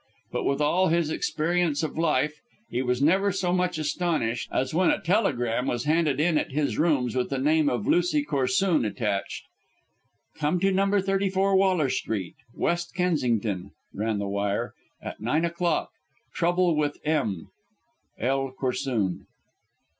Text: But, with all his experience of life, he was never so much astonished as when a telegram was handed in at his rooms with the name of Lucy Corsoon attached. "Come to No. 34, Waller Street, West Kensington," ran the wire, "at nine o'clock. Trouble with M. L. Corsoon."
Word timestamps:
But, 0.31 0.45
with 0.45 0.61
all 0.61 0.87
his 0.87 1.11
experience 1.11 1.83
of 1.83 1.95
life, 1.95 2.41
he 2.71 2.81
was 2.81 3.03
never 3.03 3.31
so 3.31 3.53
much 3.53 3.77
astonished 3.77 4.49
as 4.51 4.73
when 4.73 4.89
a 4.89 4.99
telegram 4.99 5.67
was 5.67 5.83
handed 5.83 6.19
in 6.19 6.39
at 6.39 6.53
his 6.53 6.79
rooms 6.79 7.15
with 7.15 7.29
the 7.29 7.37
name 7.37 7.69
of 7.69 7.85
Lucy 7.85 8.25
Corsoon 8.25 8.83
attached. 8.83 9.43
"Come 10.39 10.59
to 10.61 10.71
No. 10.71 10.99
34, 10.99 11.55
Waller 11.55 11.89
Street, 11.91 12.33
West 12.51 12.95
Kensington," 12.95 13.73
ran 13.93 14.17
the 14.17 14.27
wire, 14.27 14.73
"at 15.03 15.19
nine 15.21 15.45
o'clock. 15.45 15.91
Trouble 16.33 16.75
with 16.75 16.97
M. 17.05 17.51
L. 18.17 18.51
Corsoon." 18.59 19.27